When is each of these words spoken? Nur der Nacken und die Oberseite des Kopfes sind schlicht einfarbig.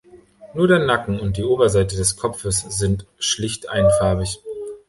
Nur 0.55 0.67
der 0.67 0.79
Nacken 0.79 1.19
und 1.19 1.37
die 1.37 1.43
Oberseite 1.43 1.95
des 1.95 2.17
Kopfes 2.17 2.61
sind 2.67 3.05
schlicht 3.19 3.69
einfarbig. 3.69 4.39